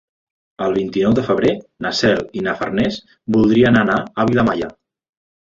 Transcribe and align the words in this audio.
El 0.67 0.71
vint-i-nou 0.77 1.11
de 1.19 1.25
febrer 1.27 1.51
na 1.87 1.91
Cel 1.99 2.23
i 2.41 2.43
na 2.47 2.57
Farners 2.63 2.99
voldrien 3.37 3.79
anar 3.85 4.01
a 4.01 4.27
Vilamalla. 4.33 4.73